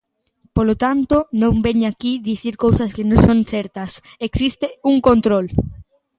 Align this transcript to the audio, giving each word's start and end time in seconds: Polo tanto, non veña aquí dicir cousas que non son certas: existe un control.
Polo 0.55 0.75
tanto, 0.85 1.15
non 1.41 1.53
veña 1.65 1.87
aquí 1.91 2.11
dicir 2.31 2.55
cousas 2.63 2.91
que 2.95 3.07
non 3.09 3.19
son 3.27 3.39
certas: 3.53 3.91
existe 4.27 4.67
un 4.91 4.95
control. 5.07 5.45